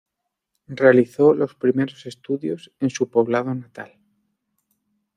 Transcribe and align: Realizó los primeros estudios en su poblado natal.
Realizó 0.65 1.35
los 1.35 1.53
primeros 1.53 2.07
estudios 2.07 2.71
en 2.79 2.89
su 2.89 3.11
poblado 3.11 3.53
natal. 3.53 3.93